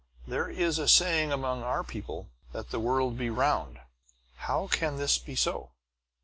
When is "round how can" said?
3.29-4.95